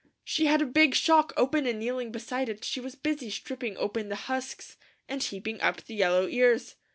She 0.23 0.47
had 0.47 0.63
a 0.63 0.65
big 0.65 0.95
shock 0.95 1.31
open 1.37 1.67
and 1.67 1.77
kneeling 1.77 2.11
beside 2.11 2.49
it 2.49 2.63
she 2.65 2.79
was 2.79 2.95
busy 2.95 3.29
stripping 3.29 3.77
open 3.77 4.09
the 4.09 4.15
husks, 4.15 4.75
and 5.07 5.21
heaping 5.21 5.61
up 5.61 5.83
the 5.83 5.93
yellow 5.93 6.25
ears. 6.27 6.73